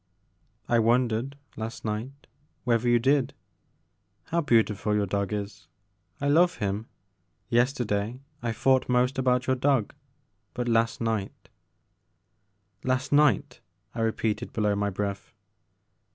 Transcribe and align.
I 0.67 0.79
wondered, 0.79 1.37
last 1.55 1.85
night, 1.85 2.25
whether 2.63 2.89
you 2.89 2.97
did. 2.97 3.35
How 4.23 4.41
beautiful 4.41 4.95
your 4.95 5.05
dog 5.05 5.31
is; 5.31 5.67
I 6.19 6.27
love 6.27 6.55
him. 6.55 6.87
Yester 7.49 7.83
day 7.83 8.21
I 8.41 8.51
thought 8.51 8.89
most 8.89 9.19
about 9.19 9.45
your 9.45 9.55
dog 9.55 9.93
but 10.55 10.67
last 10.67 11.01
night 11.01 11.49
'Last 12.93 13.11
night," 13.11 13.61
I 13.93 14.01
repeated 14.01 14.51
below 14.53 14.75
my 14.75 14.89
breath. 14.89 15.35